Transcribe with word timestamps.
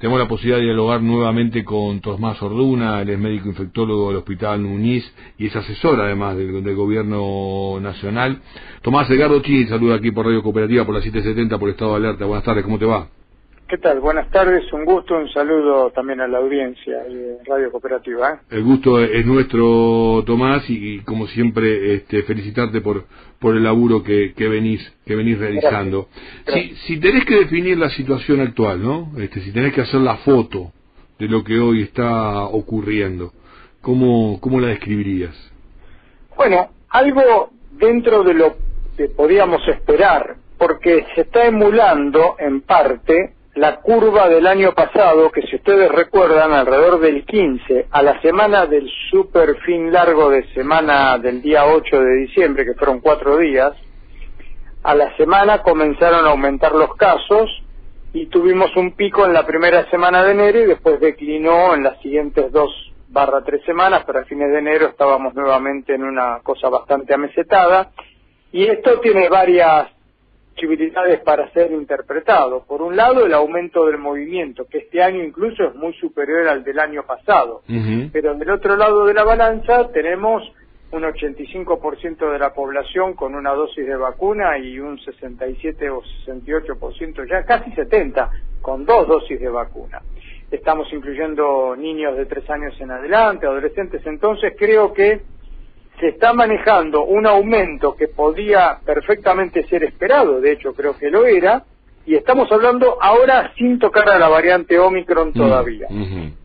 tenemos 0.00 0.18
la 0.18 0.28
posibilidad 0.28 0.56
de 0.56 0.64
dialogar 0.64 1.02
nuevamente 1.02 1.62
con 1.62 2.00
Tomás 2.00 2.40
Orduna, 2.42 3.02
él 3.02 3.10
es 3.10 3.18
médico 3.18 3.48
infectólogo 3.48 4.08
del 4.08 4.16
Hospital 4.16 4.62
Núñez 4.62 5.04
y 5.36 5.46
es 5.46 5.54
asesor 5.54 6.00
además 6.00 6.38
del, 6.38 6.74
Gobierno 6.74 7.78
Nacional. 7.80 8.40
Tomás 8.80 9.10
Edgardo 9.10 9.40
Chi, 9.42 9.66
saluda 9.66 9.96
aquí 9.96 10.10
por 10.10 10.24
Radio 10.24 10.42
Cooperativa, 10.42 10.86
por 10.86 10.94
la 10.94 11.02
770, 11.02 11.58
por 11.58 11.68
Estado 11.68 11.90
de 11.90 11.96
Alerta. 11.98 12.24
Buenas 12.24 12.44
tardes, 12.44 12.64
¿cómo 12.64 12.78
te 12.78 12.86
va? 12.86 13.19
¿Qué 13.70 13.78
tal? 13.78 14.00
Buenas 14.00 14.28
tardes, 14.32 14.64
un 14.72 14.84
gusto, 14.84 15.14
un 15.16 15.28
saludo 15.28 15.92
también 15.92 16.20
a 16.20 16.26
la 16.26 16.38
audiencia 16.38 17.04
de 17.04 17.38
Radio 17.46 17.70
Cooperativa. 17.70 18.32
¿eh? 18.32 18.38
El 18.50 18.64
gusto 18.64 19.00
es 19.00 19.24
nuestro, 19.24 20.24
Tomás, 20.26 20.68
y, 20.68 20.98
como 21.02 21.28
siempre, 21.28 21.94
este, 21.94 22.24
felicitarte 22.24 22.80
por, 22.80 23.04
por 23.38 23.56
el 23.56 23.62
laburo 23.62 24.02
que, 24.02 24.34
que 24.34 24.48
venís, 24.48 24.80
que 25.06 25.14
venís 25.14 25.38
realizando. 25.38 26.08
Si, 26.52 26.74
si 26.84 26.98
tenés 26.98 27.24
que 27.24 27.36
definir 27.36 27.78
la 27.78 27.90
situación 27.90 28.40
actual, 28.40 28.82
¿no? 28.82 29.12
Este, 29.18 29.40
si 29.40 29.52
tenés 29.52 29.72
que 29.72 29.82
hacer 29.82 30.00
la 30.00 30.16
foto 30.16 30.72
de 31.20 31.28
lo 31.28 31.44
que 31.44 31.60
hoy 31.60 31.82
está 31.82 32.46
ocurriendo, 32.46 33.32
¿cómo, 33.82 34.40
cómo 34.40 34.58
la 34.58 34.66
describirías? 34.66 35.36
Bueno, 36.36 36.70
algo 36.88 37.50
dentro 37.70 38.24
de 38.24 38.34
lo 38.34 38.56
que 38.96 39.10
podíamos 39.10 39.62
esperar, 39.68 40.34
porque 40.58 41.06
se 41.14 41.20
está 41.20 41.46
emulando 41.46 42.34
en 42.40 42.62
parte 42.62 43.34
la 43.54 43.80
curva 43.80 44.28
del 44.28 44.46
año 44.46 44.72
pasado, 44.72 45.30
que 45.30 45.42
si 45.42 45.56
ustedes 45.56 45.90
recuerdan, 45.90 46.52
alrededor 46.52 47.00
del 47.00 47.24
15, 47.24 47.86
a 47.90 48.02
la 48.02 48.20
semana 48.22 48.66
del 48.66 48.88
super 49.10 49.56
fin 49.60 49.92
largo 49.92 50.30
de 50.30 50.46
semana 50.54 51.18
del 51.18 51.42
día 51.42 51.66
8 51.66 52.00
de 52.00 52.16
diciembre, 52.26 52.64
que 52.64 52.74
fueron 52.74 53.00
cuatro 53.00 53.38
días, 53.38 53.72
a 54.82 54.94
la 54.94 55.14
semana 55.16 55.62
comenzaron 55.62 56.26
a 56.26 56.30
aumentar 56.30 56.72
los 56.74 56.94
casos 56.94 57.50
y 58.12 58.26
tuvimos 58.26 58.74
un 58.76 58.92
pico 58.92 59.26
en 59.26 59.32
la 59.32 59.46
primera 59.46 59.88
semana 59.90 60.22
de 60.22 60.32
enero 60.32 60.60
y 60.60 60.66
después 60.66 61.00
declinó 61.00 61.74
en 61.74 61.82
las 61.82 62.00
siguientes 62.00 62.50
dos 62.52 62.70
barra 63.08 63.42
tres 63.44 63.62
semanas, 63.64 64.04
pero 64.06 64.20
a 64.20 64.24
fines 64.24 64.50
de 64.50 64.58
enero 64.58 64.86
estábamos 64.86 65.34
nuevamente 65.34 65.94
en 65.94 66.04
una 66.04 66.38
cosa 66.42 66.68
bastante 66.68 67.12
amesetada. 67.12 67.90
Y 68.52 68.64
esto 68.64 69.00
tiene 69.00 69.28
varias 69.28 69.88
posibilidades 70.54 71.20
para 71.20 71.50
ser 71.52 71.72
interpretado. 71.72 72.64
Por 72.66 72.82
un 72.82 72.96
lado, 72.96 73.24
el 73.24 73.34
aumento 73.34 73.86
del 73.86 73.98
movimiento, 73.98 74.66
que 74.66 74.78
este 74.78 75.02
año 75.02 75.22
incluso 75.22 75.64
es 75.64 75.74
muy 75.74 75.92
superior 75.94 76.48
al 76.48 76.64
del 76.64 76.78
año 76.78 77.04
pasado. 77.04 77.62
Pero 78.12 78.34
del 78.34 78.50
otro 78.50 78.76
lado 78.76 79.06
de 79.06 79.14
la 79.14 79.24
balanza 79.24 79.88
tenemos 79.92 80.42
un 80.92 81.02
85% 81.02 82.32
de 82.32 82.38
la 82.38 82.52
población 82.52 83.14
con 83.14 83.34
una 83.34 83.52
dosis 83.52 83.86
de 83.86 83.96
vacuna 83.96 84.58
y 84.58 84.78
un 84.78 84.98
67 84.98 85.88
o 85.88 86.02
68%, 86.26 87.28
ya 87.28 87.44
casi 87.44 87.70
70, 87.72 88.30
con 88.60 88.84
dos 88.84 89.06
dosis 89.06 89.38
de 89.40 89.48
vacuna. 89.48 90.02
Estamos 90.50 90.92
incluyendo 90.92 91.76
niños 91.76 92.16
de 92.16 92.26
tres 92.26 92.48
años 92.50 92.74
en 92.80 92.90
adelante, 92.90 93.46
adolescentes, 93.46 94.04
entonces 94.04 94.54
creo 94.58 94.92
que 94.92 95.22
se 96.00 96.08
está 96.08 96.32
manejando 96.32 97.04
un 97.04 97.26
aumento 97.26 97.94
que 97.94 98.08
podía 98.08 98.78
perfectamente 98.84 99.66
ser 99.68 99.84
esperado, 99.84 100.40
de 100.40 100.52
hecho 100.52 100.72
creo 100.72 100.96
que 100.96 101.10
lo 101.10 101.26
era, 101.26 101.64
y 102.06 102.16
estamos 102.16 102.50
hablando 102.50 102.96
ahora 103.00 103.52
sin 103.56 103.78
tocar 103.78 104.08
a 104.08 104.18
la 104.18 104.28
variante 104.28 104.78
Omicron 104.78 105.28
mm, 105.28 105.32
todavía. 105.32 105.86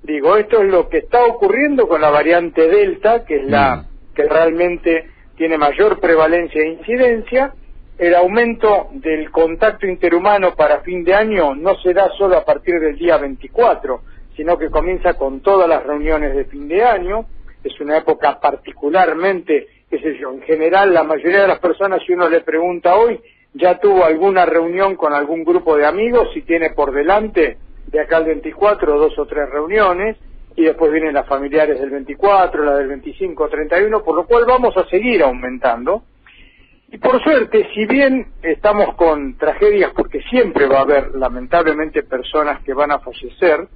Digo, 0.04 0.36
esto 0.36 0.62
es 0.62 0.70
lo 0.70 0.90
que 0.90 1.00
está 1.00 1.24
ocurriendo 1.26 1.88
con 1.88 2.02
la 2.02 2.10
variante 2.10 2.68
Delta, 2.68 3.26
que 3.26 3.38
es 3.38 3.46
la 3.46 3.78
mm. 3.78 4.14
que 4.14 4.24
realmente 4.26 5.10
tiene 5.38 5.58
mayor 5.58 6.00
prevalencia 6.00 6.62
e 6.62 6.74
incidencia. 6.74 7.54
El 7.98 8.14
aumento 8.14 8.90
del 8.92 9.32
contacto 9.32 9.88
interhumano 9.88 10.54
para 10.56 10.82
fin 10.82 11.06
de 11.06 11.16
año 11.16 11.56
no 11.56 11.76
se 11.78 11.94
da 11.94 12.10
solo 12.18 12.38
a 12.38 12.44
partir 12.44 12.76
del 12.80 12.98
día 12.98 13.18
24, 13.18 14.02
sino 14.36 14.58
que 14.58 14.70
comienza 14.70 15.14
con 15.14 15.40
todas 15.40 15.70
las 15.70 15.82
reuniones 15.84 16.36
de 16.36 16.44
fin 16.46 16.68
de 16.68 16.84
año 16.84 17.26
es 17.70 17.80
una 17.80 17.98
época 17.98 18.40
particularmente, 18.40 19.68
qué 19.90 20.00
sé 20.00 20.18
yo, 20.20 20.32
en 20.32 20.42
general 20.42 20.94
la 20.94 21.04
mayoría 21.04 21.42
de 21.42 21.48
las 21.48 21.60
personas, 21.60 22.02
si 22.06 22.14
uno 22.14 22.30
le 22.30 22.42
pregunta 22.42 22.96
hoy, 22.96 23.20
ya 23.54 23.80
tuvo 23.80 24.04
alguna 24.04 24.46
reunión 24.46 24.96
con 24.96 25.14
algún 25.14 25.44
grupo 25.44 25.78
de 25.78 25.86
amigos, 25.86 26.30
si 26.34 26.42
tiene 26.42 26.72
por 26.72 26.94
delante 26.94 27.58
de 27.88 28.00
acá 28.00 28.18
al 28.18 28.26
24 28.26 28.98
dos 28.98 29.18
o 29.18 29.26
tres 29.26 29.50
reuniones, 29.50 30.18
y 30.58 30.64
después 30.64 30.92
vienen 30.92 31.14
las 31.14 31.28
familiares 31.28 31.80
del 31.80 31.90
24, 31.90 32.64
la 32.64 32.78
del 32.78 32.88
25, 32.88 33.50
31, 33.50 34.04
por 34.04 34.16
lo 34.16 34.26
cual 34.26 34.46
vamos 34.46 34.76
a 34.78 34.86
seguir 34.88 35.22
aumentando. 35.22 36.04
Y 36.92 36.98
por 36.98 37.22
suerte, 37.22 37.68
si 37.74 37.86
bien 37.86 38.28
estamos 38.42 38.96
con 38.96 39.38
tragedias, 39.38 39.92
porque 39.94 40.22
siempre 40.30 40.68
va 40.68 40.80
a 40.80 40.84
haber 40.84 41.16
lamentablemente 41.16 42.04
personas 42.04 42.62
que 42.64 42.74
van 42.74 42.92
a 42.92 43.00
fallecer, 43.00 43.68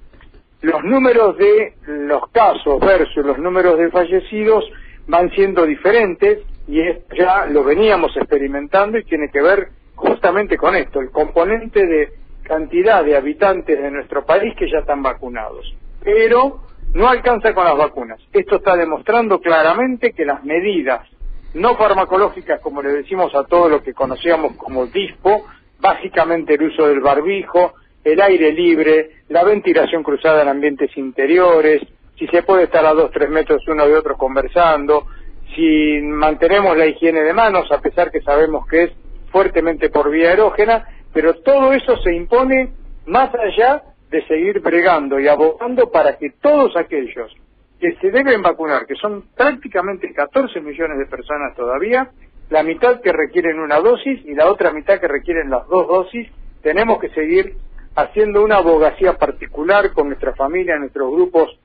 los 0.61 0.83
números 0.83 1.37
de 1.37 1.73
los 1.87 2.29
casos 2.31 2.79
versus 2.79 3.25
los 3.25 3.37
números 3.37 3.77
de 3.77 3.89
fallecidos 3.91 4.65
van 5.07 5.29
siendo 5.31 5.65
diferentes 5.65 6.39
y 6.67 6.81
ya 7.17 7.45
lo 7.47 7.63
veníamos 7.63 8.15
experimentando 8.15 8.97
y 8.97 9.03
tiene 9.05 9.29
que 9.29 9.41
ver 9.41 9.69
justamente 9.95 10.57
con 10.57 10.75
esto, 10.75 11.01
el 11.01 11.11
componente 11.11 11.85
de 11.85 12.13
cantidad 12.43 13.03
de 13.03 13.15
habitantes 13.15 13.81
de 13.81 13.91
nuestro 13.91 14.25
país 14.25 14.55
que 14.57 14.69
ya 14.69 14.79
están 14.79 15.03
vacunados. 15.03 15.73
Pero 16.03 16.61
no 16.93 17.07
alcanza 17.07 17.53
con 17.53 17.65
las 17.65 17.77
vacunas. 17.77 18.19
Esto 18.33 18.57
está 18.57 18.75
demostrando 18.75 19.39
claramente 19.39 20.13
que 20.13 20.25
las 20.25 20.43
medidas 20.43 21.07
no 21.53 21.75
farmacológicas, 21.75 22.61
como 22.61 22.81
le 22.81 22.89
decimos 22.89 23.33
a 23.35 23.43
todo 23.43 23.69
lo 23.69 23.81
que 23.81 23.93
conocíamos 23.93 24.55
como 24.57 24.85
DISPO, 24.85 25.45
básicamente 25.79 26.55
el 26.55 26.63
uso 26.63 26.87
del 26.87 26.99
barbijo, 26.99 27.73
el 28.11 28.21
aire 28.21 28.51
libre, 28.51 29.09
la 29.29 29.43
ventilación 29.43 30.03
cruzada 30.03 30.41
en 30.41 30.47
ambientes 30.47 30.95
interiores, 30.97 31.81
si 32.17 32.27
se 32.27 32.43
puede 32.43 32.63
estar 32.63 32.85
a 32.85 32.93
dos, 32.93 33.11
tres 33.11 33.29
metros 33.29 33.65
uno 33.67 33.87
de 33.87 33.95
otro 33.95 34.17
conversando, 34.17 35.07
si 35.55 35.99
mantenemos 36.01 36.77
la 36.77 36.85
higiene 36.85 37.21
de 37.21 37.33
manos, 37.33 37.71
a 37.71 37.81
pesar 37.81 38.11
que 38.11 38.21
sabemos 38.21 38.67
que 38.67 38.83
es 38.83 38.91
fuertemente 39.31 39.89
por 39.89 40.11
vía 40.11 40.33
erógena, 40.33 40.85
pero 41.13 41.35
todo 41.35 41.73
eso 41.73 41.97
se 41.97 42.13
impone 42.13 42.71
más 43.05 43.33
allá 43.33 43.83
de 44.11 44.25
seguir 44.27 44.59
bregando 44.59 45.19
y 45.19 45.27
abogando 45.27 45.91
para 45.91 46.17
que 46.17 46.31
todos 46.41 46.75
aquellos 46.75 47.33
que 47.79 47.95
se 48.01 48.11
deben 48.11 48.41
vacunar, 48.41 48.85
que 48.85 48.95
son 48.95 49.23
prácticamente 49.35 50.13
14 50.13 50.59
millones 50.61 50.97
de 50.97 51.05
personas 51.05 51.55
todavía, 51.55 52.09
la 52.49 52.63
mitad 52.63 52.99
que 53.01 53.13
requieren 53.13 53.59
una 53.59 53.79
dosis 53.79 54.19
y 54.25 54.33
la 54.33 54.49
otra 54.49 54.71
mitad 54.71 54.99
que 54.99 55.07
requieren 55.07 55.49
las 55.49 55.67
dos 55.67 55.87
dosis, 55.87 56.27
tenemos 56.61 56.99
que 56.99 57.09
seguir 57.09 57.55
haciendo 57.95 58.43
una 58.43 58.57
abogacía 58.57 59.17
particular 59.17 59.91
con 59.93 60.07
nuestra 60.07 60.33
familia, 60.35 60.77
nuestros 60.77 61.11
grupos 61.11 61.57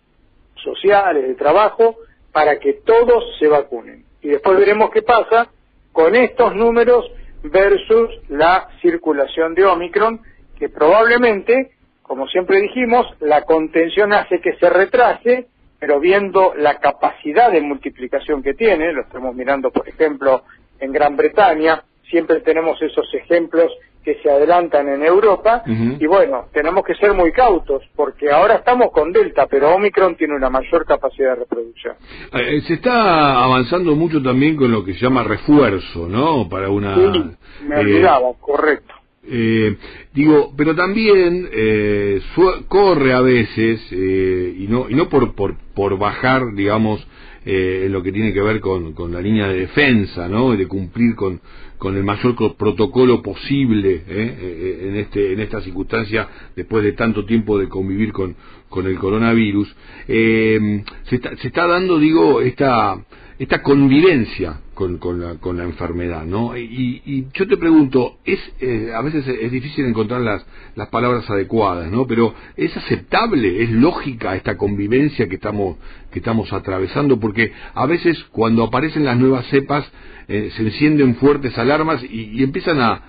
sociales, 0.57 1.29
de 1.29 1.35
trabajo, 1.35 1.97
para 2.33 2.59
que 2.59 2.75
todos 2.85 3.25
se 3.39 3.49
vacunen. 3.49 4.05
Y 4.23 4.29
después 4.29 4.59
veremos 4.59 4.91
qué 4.91 5.03
pasa 5.03 5.49
con 5.93 6.15
estos 6.15 6.55
números 6.55 7.11
versus 7.45 8.11
la 8.29 8.69
circulación 8.81 9.55
de 9.55 9.65
Omicron, 9.65 10.21
que 10.59 10.69
probablemente, 10.69 11.73
como 12.03 12.27
siempre 12.29 12.61
dijimos, 12.61 13.07
la 13.21 13.43
contención 13.43 14.13
hace 14.13 14.41
que 14.41 14.57
se 14.57 14.71
retrase, 14.71 15.47
pero 15.79 16.01
viendo 16.01 16.55
la 16.57 16.79
capacidad 16.79 17.53
de 17.53 17.61
multiplicación 17.61 18.43
que 18.43 18.55
tiene, 18.55 18.93
lo 18.93 19.03
estamos 19.03 19.35
mirando, 19.35 19.71
por 19.71 19.89
ejemplo, 19.89 20.43
en 20.81 20.93
Gran 20.93 21.17
Bretaña, 21.17 21.85
siempre 22.09 22.41
tenemos 22.41 22.81
esos 22.81 23.13
ejemplos 23.15 23.71
que 24.05 24.21
se 24.23 24.31
adelantan 24.31 24.89
en 24.89 25.03
Europa 25.03 25.63
y 25.67 26.07
bueno, 26.07 26.47
tenemos 26.53 26.85
que 26.85 26.95
ser 26.95 27.15
muy 27.15 27.33
cautos 27.33 27.83
porque 27.97 28.31
ahora 28.31 28.57
estamos 28.57 28.91
con 28.93 29.13
Delta, 29.13 29.47
pero 29.47 29.75
Omicron 29.75 30.17
tiene 30.17 30.35
una 30.35 30.51
mayor 30.51 30.85
capacidad 30.85 31.31
de 31.31 31.37
reproducción. 31.37 31.97
Eh, 32.33 32.61
se 32.67 32.75
está 32.75 33.43
avanzando 33.43 33.97
mucho 33.97 34.23
también 34.23 34.57
con 34.57 34.71
lo 34.71 34.85
que 34.85 34.93
se 34.95 35.01
llama 35.01 35.25
refuerzo, 35.25 36.07
¿no? 36.07 36.49
Para 36.49 36.69
una... 36.69 36.95
Sí, 36.95 37.25
me 37.67 37.79
olvidaba, 37.79 38.31
eh, 38.31 38.35
correcto. 38.41 38.94
Eh, 39.27 39.77
digo, 40.13 40.53
pero 40.57 40.75
también 40.75 41.49
eh, 41.51 42.21
corre 42.69 43.13
a 43.13 43.21
veces, 43.21 43.81
eh, 43.91 44.55
y 44.59 44.67
no, 44.69 44.87
y 44.91 44.95
no 44.95 45.09
por, 45.09 45.35
por, 45.35 45.57
por 45.75 45.99
bajar, 45.99 46.55
digamos, 46.55 47.07
en 47.47 47.93
lo 47.93 48.03
que 48.03 48.11
tiene 48.11 48.33
que 48.33 48.41
ver 48.41 48.61
con, 48.61 48.95
con 48.95 49.13
la 49.13 49.21
línea 49.21 49.49
de 49.49 49.61
defensa, 49.61 50.29
¿no? 50.29 50.57
De 50.57 50.67
cumplir 50.67 51.15
con, 51.15 51.43
con 51.77 51.95
el 51.95 52.03
mayor 52.03 52.35
protocolo 52.57 53.21
posible 53.21 54.03
en, 54.09 54.97
este, 54.97 55.35
en 55.35 55.41
esta 55.41 55.61
circunstancia, 55.61 56.27
después 56.57 56.83
de 56.83 56.93
tanto 56.93 57.27
tiempo 57.27 57.59
de 57.59 57.69
convivir 57.69 58.13
con, 58.13 58.35
con 58.71 58.87
el 58.87 58.99
coronavirus. 58.99 59.77
se, 60.07 60.85
está, 61.11 61.37
se 61.37 61.49
está 61.49 61.67
dando, 61.67 61.99
digo, 61.99 62.41
esta 62.41 63.05
esta 63.39 63.63
convivencia 63.63 64.61
con, 64.75 64.99
con, 64.99 65.21
la, 65.21 65.35
con 65.37 65.57
la 65.57 65.65
enfermedad, 65.65 66.25
¿no? 66.25 66.57
Y, 66.57 67.03
y 67.05 67.27
yo 67.35 67.47
te 67.47 67.57
pregunto, 67.57 68.19
es 68.25 68.39
eh, 68.61 68.93
a 68.95 69.01
veces 69.03 69.27
es 69.27 69.51
difícil 69.51 69.87
encontrar 69.87 70.21
las, 70.21 70.45
las 70.77 70.89
palabras 70.89 71.29
adecuadas, 71.29 71.91
¿no? 71.91 72.07
Pero 72.07 72.35
¿es 72.57 72.77
aceptable, 72.77 73.63
es 73.63 73.71
lógica 73.71 74.37
esta 74.37 74.57
convivencia 74.57 75.29
que 75.29 75.37
estamos, 75.37 75.77
que 76.13 76.21
estamos 76.21 76.53
atravesando? 76.53 77.19
Porque 77.19 77.53
a 77.75 77.87
veces 77.87 78.23
cuando 78.31 78.63
aparecen 78.65 79.05
las 79.05 79.19
nuevas 79.19 79.47
cepas 79.47 79.91
eh, 80.29 80.51
se 80.57 80.63
encienden 80.63 81.17
fuertes 81.17 81.57
alarmas 81.59 82.03
y, 82.05 82.39
y 82.39 82.43
empiezan 82.43 82.81
a, 82.81 83.03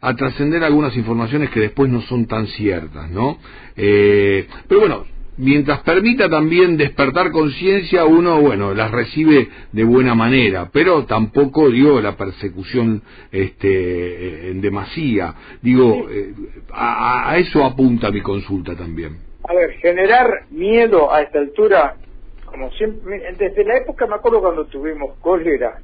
a 0.00 0.14
trascender 0.14 0.64
algunas 0.64 0.96
informaciones 0.96 1.50
que 1.50 1.60
después 1.60 1.90
no 1.90 2.00
son 2.02 2.26
tan 2.26 2.46
ciertas, 2.48 3.10
¿no? 3.10 3.38
Eh, 3.76 4.46
pero 4.68 4.80
bueno, 4.80 5.04
mientras 5.36 5.80
permita 5.80 6.28
también 6.28 6.76
despertar 6.76 7.30
conciencia, 7.30 8.04
uno, 8.04 8.40
bueno, 8.40 8.74
las 8.74 8.90
recibe 8.90 9.48
de 9.72 9.84
buena 9.84 10.14
manera, 10.14 10.68
pero 10.72 11.04
tampoco, 11.06 11.68
digo, 11.70 12.00
la 12.00 12.16
persecución 12.16 13.02
este, 13.30 14.50
en 14.50 14.60
demasía. 14.60 15.34
Digo, 15.62 16.08
eh, 16.10 16.32
a, 16.72 17.36
eso 17.38 17.64
apunta 17.64 18.10
mi 18.10 18.20
consulta 18.20 18.76
también. 18.76 19.18
A 19.48 19.54
ver, 19.54 19.70
generar 19.78 20.46
miedo 20.50 21.12
a 21.12 21.22
esta 21.22 21.38
altura, 21.38 21.96
como 22.44 22.70
siempre, 22.72 23.34
desde 23.38 23.64
la 23.64 23.78
época, 23.78 24.06
me 24.06 24.16
acuerdo 24.16 24.40
cuando 24.40 24.66
tuvimos 24.66 25.16
cólera, 25.20 25.80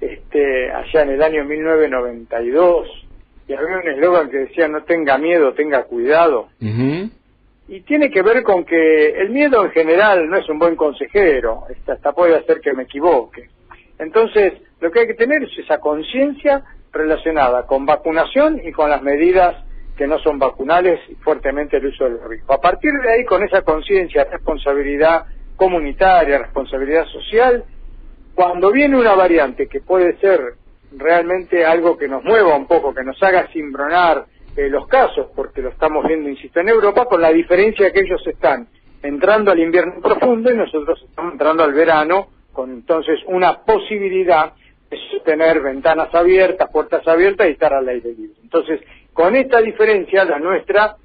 este, 0.00 0.70
allá 0.70 1.02
en 1.02 1.10
el 1.10 1.22
año 1.22 1.44
1992, 1.44 3.06
y 3.48 3.54
había 3.54 3.78
un 3.78 3.88
eslogan 3.88 4.30
que 4.30 4.36
decía 4.38 4.68
no 4.68 4.84
tenga 4.84 5.16
miedo, 5.16 5.54
tenga 5.54 5.84
cuidado. 5.84 6.48
Y 7.68 7.82
tiene 7.82 8.10
que 8.10 8.22
ver 8.22 8.42
con 8.42 8.64
que 8.64 9.10
el 9.20 9.30
miedo 9.30 9.64
en 9.64 9.70
general 9.72 10.28
no 10.28 10.38
es 10.38 10.48
un 10.48 10.58
buen 10.58 10.74
consejero, 10.74 11.64
hasta 11.86 12.12
puede 12.12 12.36
hacer 12.36 12.60
que 12.60 12.72
me 12.72 12.84
equivoque. 12.84 13.48
Entonces, 13.98 14.54
lo 14.80 14.90
que 14.90 15.00
hay 15.00 15.06
que 15.06 15.14
tener 15.14 15.42
es 15.42 15.58
esa 15.58 15.78
conciencia 15.78 16.64
relacionada 16.92 17.66
con 17.66 17.84
vacunación 17.84 18.60
y 18.64 18.72
con 18.72 18.88
las 18.88 19.02
medidas 19.02 19.56
que 19.96 20.06
no 20.06 20.18
son 20.20 20.38
vacunales 20.38 21.00
y 21.08 21.14
fuertemente 21.16 21.76
el 21.76 21.86
uso 21.86 22.04
del 22.04 22.20
riesgo. 22.26 22.54
A 22.54 22.60
partir 22.60 22.92
de 23.02 23.12
ahí, 23.12 23.24
con 23.24 23.42
esa 23.42 23.62
conciencia, 23.62 24.24
responsabilidad 24.24 25.26
comunitaria, 25.56 26.38
responsabilidad 26.38 27.04
social, 27.06 27.64
cuando 28.34 28.70
viene 28.70 28.96
una 28.96 29.14
variante 29.14 29.66
que 29.66 29.80
puede 29.80 30.16
ser 30.18 30.54
realmente 30.96 31.66
algo 31.66 31.98
que 31.98 32.08
nos 32.08 32.22
mueva 32.22 32.56
un 32.56 32.66
poco, 32.66 32.94
que 32.94 33.02
nos 33.02 33.20
haga 33.22 33.48
cimbronar 33.48 34.26
los 34.68 34.88
casos, 34.88 35.28
porque 35.36 35.62
lo 35.62 35.68
estamos 35.68 36.06
viendo, 36.06 36.28
insisto, 36.28 36.60
en 36.60 36.68
Europa, 36.68 37.04
con 37.04 37.22
la 37.22 37.32
diferencia 37.32 37.92
que 37.92 38.00
ellos 38.00 38.20
están 38.26 38.66
entrando 39.02 39.52
al 39.52 39.60
invierno 39.60 40.00
profundo 40.02 40.50
y 40.50 40.56
nosotros 40.56 41.00
estamos 41.08 41.32
entrando 41.32 41.62
al 41.62 41.72
verano, 41.72 42.28
con 42.52 42.70
entonces 42.70 43.20
una 43.26 43.62
posibilidad 43.62 44.52
de 44.90 44.98
tener 45.24 45.60
ventanas 45.60 46.12
abiertas, 46.14 46.70
puertas 46.72 47.06
abiertas 47.06 47.48
y 47.48 47.52
estar 47.52 47.72
al 47.72 47.88
aire 47.88 48.12
libre. 48.12 48.40
Entonces, 48.42 48.80
con 49.12 49.36
esta 49.36 49.60
diferencia, 49.60 50.24
la 50.24 50.38
nuestra 50.38 50.96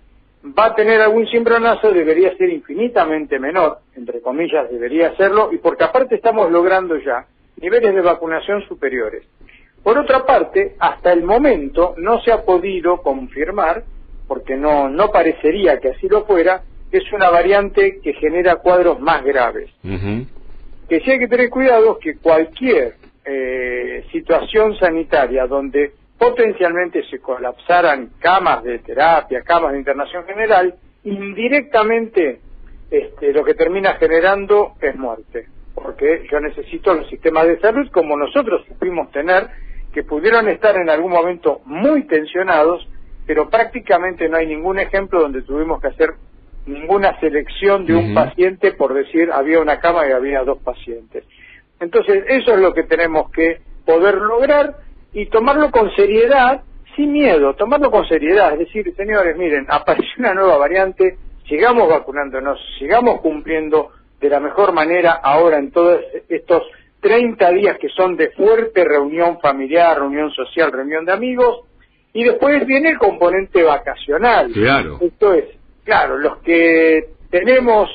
va 0.46 0.66
a 0.66 0.76
tener 0.76 1.02
algún 1.02 1.28
cimbronazo, 1.28 1.92
debería 1.92 2.36
ser 2.36 2.50
infinitamente 2.50 3.40
menor, 3.40 3.80
entre 3.96 4.22
comillas, 4.22 4.70
debería 4.70 5.16
serlo, 5.16 5.52
y 5.54 5.58
porque 5.58 5.84
aparte 5.84 6.16
estamos 6.16 6.52
logrando 6.52 6.98
ya 6.98 7.26
niveles 7.62 7.94
de 7.94 8.02
vacunación 8.02 8.62
superiores. 8.68 9.24
Por 9.84 9.98
otra 9.98 10.26
parte, 10.26 10.76
hasta 10.80 11.12
el 11.12 11.24
momento 11.24 11.94
no 11.98 12.22
se 12.22 12.32
ha 12.32 12.44
podido 12.44 13.02
confirmar, 13.02 13.84
porque 14.28 14.56
no, 14.56 14.90
no 14.90 15.10
parecería 15.10 15.80
que 15.80 15.90
así 15.90 16.08
lo 16.08 16.26
fuera, 16.26 16.64
que 16.90 17.00
es 17.00 17.12
una 17.12 17.30
variante 17.30 18.00
que 18.02 18.14
genera 18.14 18.58
cuadros 18.58 19.00
más 19.00 19.24
graves. 19.24 19.70
Que 19.82 21.00
sí 21.02 21.12
hay 21.12 21.20
que 21.20 21.28
tener 21.28 21.50
cuidado 21.50 22.00
que 22.00 22.18
cualquier 22.18 22.94
eh, 23.26 24.06
situación 24.12 24.78
sanitaria 24.78 25.48
donde 25.48 25.92
potencialmente 26.18 27.04
se 27.10 27.20
colapsaran 27.20 28.12
camas 28.20 28.64
de 28.64 28.80
terapia, 28.80 29.42
camas 29.42 29.74
de 29.74 29.80
internación 29.80 30.24
general, 30.26 30.76
indirectamente 31.04 32.40
este, 32.90 33.34
lo 33.34 33.44
que 33.44 33.56
termina 33.56 33.96
generando 33.96 34.74
es 34.80 34.96
muerte, 34.96 35.48
porque 35.74 36.26
yo 36.32 36.40
necesito 36.40 36.94
los 36.94 37.10
sistemas 37.10 37.48
de 37.48 37.60
salud 37.60 37.90
como 37.92 38.16
nosotros 38.16 38.66
supimos 38.68 39.12
tener 39.12 39.50
que 39.94 40.04
pudieron 40.04 40.50
estar 40.50 40.76
en 40.76 40.90
algún 40.90 41.12
momento 41.12 41.62
muy 41.66 42.06
tensionados, 42.08 42.88
pero 43.26 43.50
prácticamente 43.50 44.28
no 44.28 44.38
hay 44.38 44.48
ningún 44.48 44.80
ejemplo 44.80 45.22
donde 45.22 45.44
tuvimos 45.44 45.80
que 45.80 45.88
hacer 45.88 46.14
ninguna 46.66 47.20
selección 47.20 47.86
de 47.86 47.94
un 47.94 48.14
paciente 48.14 48.72
por 48.72 48.94
decir 48.94 49.30
había 49.32 49.60
una 49.60 49.80
cama 49.80 50.08
y 50.08 50.12
había 50.12 50.44
dos 50.44 50.60
pacientes. 50.60 51.24
Entonces, 51.80 52.24
eso 52.28 52.54
es 52.54 52.60
lo 52.60 52.74
que 52.74 52.84
tenemos 52.84 53.30
que 53.32 53.60
poder 53.86 54.16
lograr 54.16 54.78
y 55.12 55.28
tomarlo 55.28 55.70
con 55.72 55.94
seriedad, 55.96 56.62
sin 56.96 57.12
miedo, 57.12 57.54
tomarlo 57.56 57.92
con 57.92 58.08
seriedad. 58.08 58.54
Es 58.54 58.60
decir, 58.60 58.94
señores, 58.96 59.38
miren, 59.38 59.66
apareció 59.70 60.14
una 60.20 60.34
nueva 60.34 60.58
variante, 60.58 61.18
sigamos 61.48 61.90
vacunándonos, 61.90 62.60
sigamos 62.80 63.20
cumpliendo 63.22 63.92
de 64.20 64.30
la 64.30 64.40
mejor 64.40 64.72
manera 64.72 65.12
ahora 65.12 65.58
en 65.58 65.72
todos 65.72 66.00
estos 66.30 66.64
30 67.04 67.50
días 67.52 67.78
que 67.80 67.90
son 67.90 68.16
de 68.16 68.30
fuerte 68.32 68.86
reunión 68.86 69.38
familiar, 69.42 70.00
reunión 70.00 70.32
social, 70.32 70.72
reunión 70.72 71.04
de 71.04 71.12
amigos, 71.12 71.66
y 72.14 72.24
después 72.24 72.66
viene 72.66 72.92
el 72.92 72.98
componente 72.98 73.62
vacacional. 73.62 74.50
Claro. 74.54 75.00
Esto 75.02 75.34
es, 75.34 75.46
claro, 75.84 76.18
los 76.18 76.38
que 76.38 77.10
tenemos 77.30 77.90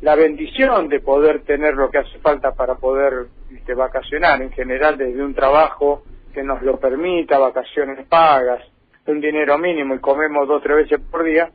la 0.00 0.16
bendición 0.16 0.88
de 0.88 0.98
poder 0.98 1.42
tener 1.42 1.74
lo 1.74 1.88
que 1.88 1.98
hace 1.98 2.18
falta 2.18 2.50
para 2.52 2.74
poder 2.74 3.28
este, 3.54 3.74
vacacionar, 3.74 4.42
en 4.42 4.50
general 4.50 4.98
desde 4.98 5.22
un 5.22 5.34
trabajo 5.34 6.02
que 6.34 6.42
nos 6.42 6.60
lo 6.62 6.80
permita, 6.80 7.38
vacaciones 7.38 8.06
pagas, 8.08 8.60
un 9.06 9.20
dinero 9.20 9.56
mínimo 9.56 9.94
y 9.94 10.00
comemos 10.00 10.48
dos 10.48 10.58
o 10.58 10.62
tres 10.62 10.88
veces 10.88 11.00
por 11.08 11.22
día, 11.22 11.48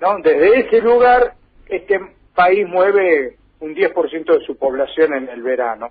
¿no? 0.00 0.18
Desde 0.22 0.60
ese 0.60 0.80
lugar, 0.80 1.34
este 1.66 2.00
país 2.32 2.66
mueve 2.68 3.38
un 3.58 3.74
10% 3.74 4.38
de 4.38 4.46
su 4.46 4.56
población 4.56 5.14
en 5.14 5.28
el 5.28 5.42
verano 5.42 5.90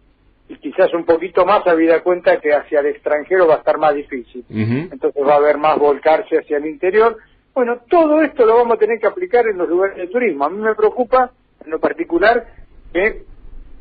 y 0.50 0.56
quizás 0.58 0.94
un 0.94 1.06
poquito 1.06 1.46
más 1.46 1.66
habida 1.68 2.04
cuenta 2.04 2.40
que 2.40 2.54
hacia 2.54 2.82
el 2.82 2.88
extranjero 2.88 3.48
va 3.48 3.56
a 3.56 3.58
estar 3.60 3.78
más 3.78 3.96
difícil. 3.96 4.46
Entonces 4.50 5.24
va 5.26 5.34
a 5.34 5.38
haber 5.38 5.58
más 5.58 5.78
volcarse 5.78 6.38
hacia 6.38 6.58
el 6.58 6.66
interior. 6.66 7.18
Bueno, 7.54 7.80
todo 7.90 8.22
esto 8.22 8.46
lo 8.46 8.56
vamos 8.56 8.76
a 8.76 8.80
tener 8.80 9.00
que 9.00 9.08
aplicar 9.08 9.48
en 9.48 9.58
los 9.58 9.70
lugares 9.70 9.98
de 9.98 10.08
turismo. 10.08 10.46
A 10.46 10.50
mí 10.50 10.58
me 10.60 10.76
preocupa, 10.76 11.32
en 11.64 11.72
lo 11.72 11.80
particular, 11.80 12.46
que 12.92 13.24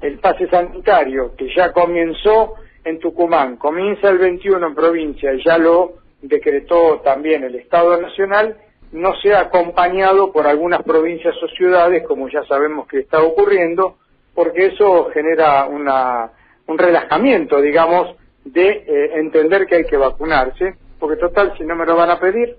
el 0.02 0.18
pase 0.18 0.48
sanitario, 0.48 1.34
que 1.36 1.48
ya 1.54 1.72
comenzó 1.72 2.54
en 2.84 2.98
Tucumán, 2.98 3.56
comienza 3.56 4.08
el 4.08 4.18
21 4.18 4.66
en 4.66 4.74
provincia 4.74 5.32
y 5.32 5.42
ya 5.44 5.58
lo 5.58 5.94
decretó 6.20 7.00
también 7.04 7.44
el 7.44 7.54
Estado 7.56 8.00
Nacional, 8.00 8.56
no 8.92 9.14
sea 9.16 9.40
acompañado 9.40 10.32
por 10.32 10.46
algunas 10.46 10.82
provincias 10.82 11.34
o 11.42 11.48
ciudades, 11.48 12.06
como 12.06 12.28
ya 12.28 12.44
sabemos 12.44 12.86
que 12.86 13.00
está 13.00 13.22
ocurriendo, 13.22 13.96
porque 14.34 14.66
eso 14.66 15.10
genera 15.12 15.66
una 15.66 16.30
un 16.66 16.78
relajamiento, 16.78 17.60
digamos, 17.60 18.16
de 18.44 18.68
eh, 18.68 19.10
entender 19.14 19.66
que 19.66 19.76
hay 19.76 19.84
que 19.84 19.96
vacunarse, 19.96 20.74
porque 20.98 21.16
total, 21.16 21.54
si 21.58 21.64
no 21.64 21.76
me 21.76 21.86
lo 21.86 21.96
van 21.96 22.10
a 22.10 22.20
pedir, 22.20 22.56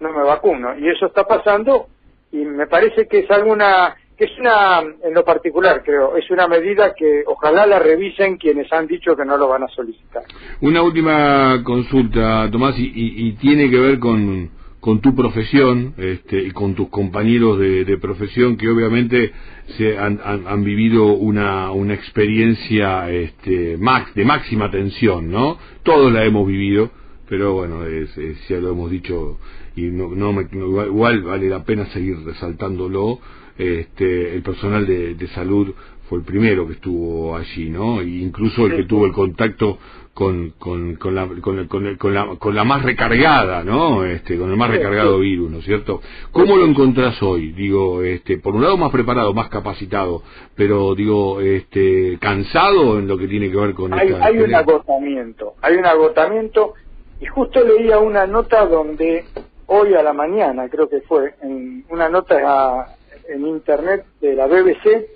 no 0.00 0.12
me 0.12 0.22
vacuno. 0.22 0.78
Y 0.78 0.88
eso 0.88 1.06
está 1.06 1.24
pasando 1.24 1.86
y 2.32 2.38
me 2.38 2.66
parece 2.66 3.06
que 3.06 3.20
es 3.20 3.30
alguna, 3.30 3.96
que 4.16 4.24
es 4.24 4.38
una, 4.38 4.80
en 4.80 5.14
lo 5.14 5.24
particular 5.24 5.82
creo, 5.82 6.16
es 6.16 6.30
una 6.30 6.46
medida 6.46 6.94
que 6.94 7.22
ojalá 7.26 7.66
la 7.66 7.78
revisen 7.78 8.36
quienes 8.36 8.72
han 8.72 8.86
dicho 8.86 9.16
que 9.16 9.24
no 9.24 9.36
lo 9.36 9.48
van 9.48 9.64
a 9.64 9.68
solicitar. 9.68 10.22
Una 10.60 10.82
última 10.82 11.62
consulta, 11.64 12.48
Tomás, 12.50 12.74
y 12.76 13.32
tiene 13.32 13.70
que 13.70 13.78
ver 13.78 13.98
con 13.98 14.57
con 14.80 15.00
tu 15.00 15.14
profesión 15.14 15.94
este, 15.96 16.42
y 16.44 16.50
con 16.52 16.74
tus 16.74 16.88
compañeros 16.88 17.58
de, 17.58 17.98
profesión 17.98 18.56
que 18.56 18.68
obviamente 18.68 19.32
se 19.76 19.98
han, 19.98 20.20
han, 20.24 20.62
vivido 20.62 21.06
una, 21.06 21.72
una 21.72 21.94
experiencia 21.94 23.10
este, 23.10 23.76
max, 23.76 24.14
de 24.14 24.24
máxima 24.24 24.70
tensión, 24.70 25.30
¿no? 25.30 25.58
Todos 25.82 26.12
la 26.12 26.24
hemos 26.24 26.46
vivido, 26.46 26.90
pero 27.28 27.54
bueno, 27.54 27.84
es, 27.86 28.14
ya 28.48 28.58
lo 28.58 28.70
hemos 28.70 28.90
dicho 28.90 29.38
y 29.74 29.82
no, 29.82 30.14
no, 30.14 30.32
me, 30.32 30.46
igual 30.52 31.22
vale 31.22 31.48
la 31.48 31.64
pena 31.64 31.86
seguir 31.86 32.18
resaltándolo. 32.24 33.20
Este, 33.58 34.36
el 34.36 34.42
personal 34.42 34.86
de, 34.86 35.16
de 35.16 35.26
salud 35.28 35.74
fue 36.08 36.18
el 36.18 36.24
primero 36.24 36.66
que 36.66 36.74
estuvo 36.74 37.36
allí, 37.36 37.68
¿no? 37.68 38.00
E 38.00 38.06
incluso 38.06 38.66
el 38.66 38.76
que 38.76 38.84
tuvo 38.84 39.06
el 39.06 39.12
contacto 39.12 39.78
con, 40.14 40.50
con, 40.58 40.96
con, 40.96 41.14
la, 41.14 41.28
con, 41.40 41.66
con, 41.68 42.14
la, 42.14 42.26
con 42.38 42.54
la 42.54 42.64
más 42.64 42.82
recargada, 42.82 43.62
¿no? 43.62 44.04
Este, 44.04 44.36
con 44.36 44.50
el 44.50 44.56
más 44.56 44.70
recargado 44.70 45.18
virus, 45.18 45.50
¿no 45.50 45.58
es 45.58 45.64
cierto? 45.64 46.00
¿Cómo 46.32 46.56
lo 46.56 46.64
encontrás 46.64 47.22
hoy? 47.22 47.52
Digo, 47.52 48.02
este, 48.02 48.38
por 48.38 48.54
un 48.56 48.62
lado 48.62 48.76
más 48.76 48.90
preparado, 48.90 49.32
más 49.34 49.48
capacitado, 49.48 50.22
pero 50.56 50.94
digo, 50.94 51.40
este, 51.40 52.18
cansado 52.20 52.98
en 52.98 53.06
lo 53.06 53.18
que 53.18 53.28
tiene 53.28 53.50
que 53.50 53.56
ver 53.56 53.74
con 53.74 53.92
hay, 53.92 54.12
hay 54.20 54.38
un 54.38 54.54
agotamiento, 54.54 55.54
hay 55.62 55.76
un 55.76 55.86
agotamiento 55.86 56.74
y 57.20 57.26
justo 57.26 57.62
leía 57.62 57.98
una 57.98 58.26
nota 58.26 58.66
donde 58.66 59.24
hoy 59.66 59.94
a 59.94 60.02
la 60.02 60.14
mañana, 60.14 60.68
creo 60.68 60.88
que 60.88 61.02
fue, 61.02 61.34
en 61.42 61.84
una 61.90 62.08
nota 62.08 62.96
en 63.28 63.46
internet 63.46 64.04
de 64.20 64.34
la 64.34 64.46
BBC, 64.46 65.06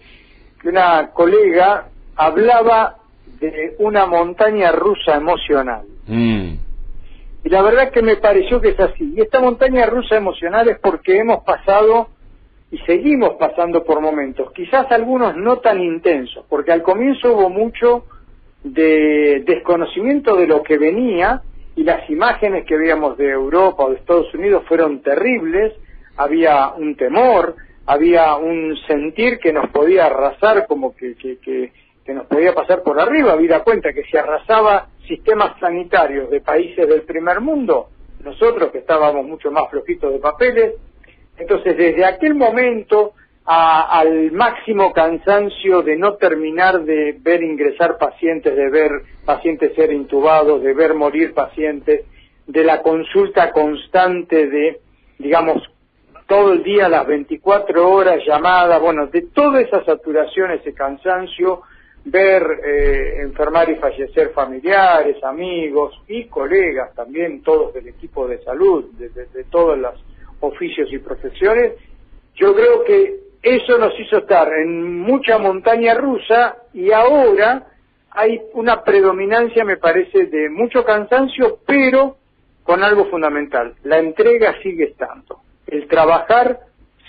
que 0.63 0.69
una 0.69 1.11
colega 1.11 1.89
hablaba 2.17 2.97
de 3.41 3.75
una 3.79 4.07
montaña 4.07 4.71
rusa 4.73 5.17
emocional. 5.17 5.83
Mm. 6.07 6.55
Y 7.45 7.49
la 7.49 7.63
verdad 7.63 7.91
que 7.91 8.03
me 8.03 8.17
pareció 8.17 8.61
que 8.61 8.71
es 8.71 8.81
así. 8.81 9.13
Y 9.17 9.21
esta 9.21 9.41
montaña 9.41 9.85
rusa 9.87 10.17
emocional 10.17 10.69
es 10.69 10.79
porque 10.79 11.19
hemos 11.19 11.43
pasado 11.43 12.09
y 12.71 12.79
seguimos 12.87 13.35
pasando 13.35 13.85
por 13.85 14.01
momentos, 14.01 14.51
quizás 14.53 14.91
algunos 14.91 15.37
no 15.37 15.59
tan 15.59 15.83
intensos, 15.83 16.47
porque 16.49 16.73
al 16.73 16.83
comienzo 16.83 17.35
hubo 17.35 17.51
mucho 17.51 18.07
de 18.65 19.43
desconocimiento 19.47 20.37
de 20.37 20.47
lo 20.47 20.63
que 20.63 20.79
venía 20.79 21.43
y 21.77 21.85
las 21.85 22.09
imágenes 22.09 22.65
que 22.65 22.79
veíamos 22.79 23.19
de 23.19 23.29
Europa 23.29 23.85
o 23.85 23.91
de 23.91 23.97
Estados 23.97 24.33
Unidos 24.33 24.65
fueron 24.67 25.03
terribles, 25.03 25.75
había 26.17 26.73
un 26.73 26.97
temor, 26.97 27.57
había 27.87 28.37
un 28.37 28.77
sentir 28.87 29.39
que 29.39 29.53
nos 29.53 29.71
podía 29.71 30.07
arrasar 30.07 30.67
como 30.67 30.95
que, 30.95 31.15
que, 31.15 31.39
que, 31.39 31.73
nos 32.15 32.27
podía 32.27 32.55
pasar 32.55 32.83
por 32.83 33.01
arriba, 33.01 33.33
había 33.33 33.61
cuenta 33.61 33.93
que 33.93 34.03
si 34.05 34.17
arrasaba 34.17 34.89
sistemas 35.07 35.59
sanitarios 35.61 36.31
de 36.31 36.41
países 36.41 36.87
del 36.89 37.03
primer 37.03 37.41
mundo, 37.41 37.89
nosotros 38.23 38.71
que 38.71 38.79
estábamos 38.79 39.25
mucho 39.25 39.51
más 39.51 39.71
flojitos 39.71 40.13
de 40.13 40.19
papeles, 40.19 40.75
entonces 41.39 41.77
desde 41.77 42.05
aquel 42.05 42.35
momento 42.35 43.15
al 43.45 44.31
máximo 44.33 44.93
cansancio 44.93 45.83
de 45.83 45.97
no 45.97 46.15
terminar 46.15 46.85
de 46.85 47.17
ver 47.21 47.43
ingresar 47.43 47.99
pacientes, 47.99 48.55
de 48.55 48.71
ver 48.71 48.91
pacientes 49.25 49.75
ser 49.75 49.93
intubados, 49.93 50.63
de 50.63 50.73
ver 50.75 50.95
morir 50.95 51.35
pacientes, 51.35 52.05
de 52.47 52.65
la 52.65 52.83
consulta 52.83 53.51
constante 53.51 54.47
de, 54.47 54.81
digamos, 55.19 55.63
todo 56.33 56.55
el 56.55 56.63
día, 56.63 56.89
las 56.89 57.07
24 57.07 57.91
horas 57.91 58.21
llamadas, 58.27 58.81
bueno, 58.81 59.07
de 59.07 59.21
toda 59.35 59.61
esa 59.61 59.85
saturación, 59.85 60.51
ese 60.53 60.73
cansancio, 60.73 61.61
ver 62.07 62.43
eh, 62.65 63.21
enfermar 63.21 63.69
y 63.69 63.75
fallecer 63.75 64.31
familiares, 64.31 65.23
amigos 65.23 65.93
y 66.09 66.25
colegas 66.29 66.95
también, 66.95 67.43
todos 67.43 67.75
del 67.75 67.89
equipo 67.89 68.27
de 68.27 68.43
salud, 68.45 68.93
de, 68.95 69.11
de 69.11 69.45
todos 69.51 69.77
los 69.77 69.93
oficios 70.41 70.91
y 70.91 71.01
profesiones, 71.01 71.75
yo 72.35 72.55
creo 72.55 72.83
que 72.85 73.15
eso 73.43 73.77
nos 73.77 73.93
hizo 74.01 74.17
estar 74.17 74.51
en 74.55 75.01
mucha 75.01 75.37
montaña 75.37 75.93
rusa 75.93 76.57
y 76.73 76.93
ahora 76.93 77.67
hay 78.11 78.41
una 78.55 78.83
predominancia, 78.83 79.67
me 79.67 79.77
parece, 79.77 80.29
de 80.29 80.49
mucho 80.49 80.83
cansancio, 80.83 81.59
pero 81.67 82.17
con 82.63 82.83
algo 82.83 83.11
fundamental. 83.11 83.75
La 83.83 83.99
entrega 83.99 84.55
sigue 84.63 84.85
estando. 84.85 85.42
El 85.73 85.89
trabajar, 85.89 86.59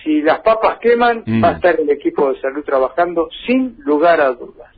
si 0.03 0.21
las 0.21 0.39
papas 0.39 0.77
queman, 0.79 1.23
mm. 1.25 1.43
va 1.43 1.49
a 1.49 1.51
estar 1.55 1.77
el 1.77 1.89
equipo 1.89 2.31
de 2.31 2.39
salud 2.39 2.63
trabajando 2.63 3.27
sin 3.45 3.75
lugar 3.79 4.21
a 4.21 4.31
dudas. 4.31 4.69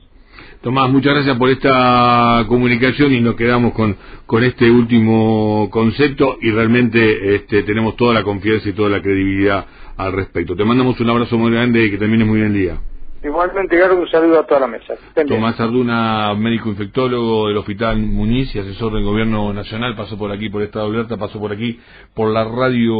Tomás, 0.61 0.89
muchas 0.89 1.13
gracias 1.13 1.37
por 1.37 1.49
esta 1.49 2.43
comunicación 2.47 3.13
y 3.13 3.21
nos 3.21 3.35
quedamos 3.35 3.73
con, 3.73 3.95
con 4.25 4.43
este 4.43 4.71
último 4.71 5.69
concepto 5.69 6.39
y 6.41 6.49
realmente 6.49 7.35
este, 7.35 7.61
tenemos 7.61 7.95
toda 7.95 8.15
la 8.15 8.23
confianza 8.23 8.69
y 8.69 8.73
toda 8.73 8.89
la 8.89 9.03
credibilidad 9.03 9.67
al 9.97 10.13
respecto. 10.13 10.55
Te 10.55 10.65
mandamos 10.65 10.99
un 10.99 11.09
abrazo 11.11 11.37
muy 11.37 11.51
grande 11.51 11.85
y 11.85 11.91
que 11.91 11.99
termine 11.99 12.25
muy 12.25 12.39
bien 12.39 12.47
el 12.47 12.53
día. 12.59 12.77
Igualmente, 13.25 13.75
Gardo, 13.75 13.95
un 13.97 14.07
saludo 14.07 14.39
a 14.39 14.45
toda 14.45 14.59
la 14.59 14.67
mesa. 14.67 14.93
Tomás 15.27 15.59
Arduna, 15.59 16.35
médico 16.35 16.69
infectólogo 16.69 17.47
del 17.47 17.57
Hospital 17.57 17.97
Muniz 17.97 18.53
y 18.55 18.59
asesor 18.59 18.93
del 18.93 19.03
Gobierno 19.03 19.51
Nacional, 19.51 19.95
pasó 19.95 20.15
por 20.15 20.31
aquí 20.31 20.49
por 20.49 20.61
Estado 20.61 20.85
Alerta, 20.85 21.17
pasó 21.17 21.39
por 21.39 21.51
aquí 21.51 21.79
por 22.13 22.31
la 22.31 22.43
radio 22.43 22.93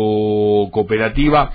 cooperativa. 0.72 1.51